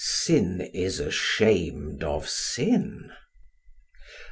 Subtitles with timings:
[0.03, 3.11] sin is asham'd of sin.